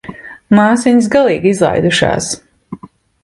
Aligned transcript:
Māsiņas 0.59 1.09
galīgi 1.17 1.51
izlaidušās. 1.51 2.31